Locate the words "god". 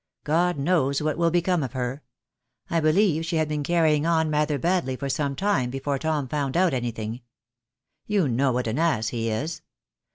0.23-0.57